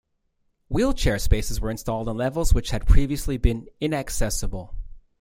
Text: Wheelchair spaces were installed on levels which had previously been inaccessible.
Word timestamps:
Wheelchair 0.67 1.19
spaces 1.19 1.61
were 1.61 1.69
installed 1.69 2.07
on 2.09 2.17
levels 2.17 2.55
which 2.55 2.71
had 2.71 2.87
previously 2.87 3.37
been 3.37 3.67
inaccessible. 3.79 4.73